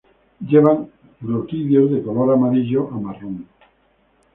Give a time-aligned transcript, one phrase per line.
[0.39, 0.87] Llevan
[1.21, 3.47] gloquidios de color amarillo a marrón.